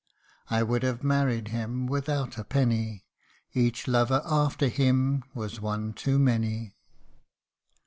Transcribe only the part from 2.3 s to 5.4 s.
a penny, Each lover after him